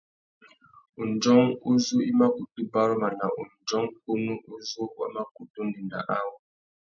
Undjông 1.03 1.47
uzu 1.71 1.97
i 2.07 2.11
mà 2.19 2.27
kutu 2.35 2.61
baruma 2.73 3.09
nà 3.19 3.27
undjông 3.41 3.87
kunú 4.01 4.33
uzu 4.55 4.83
wa 4.97 5.05
mà 5.13 5.23
kutu 5.35 5.59
ndénda 5.67 5.99
awô. 6.17 6.35